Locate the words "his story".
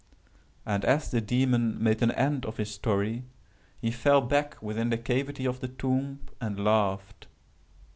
2.57-3.23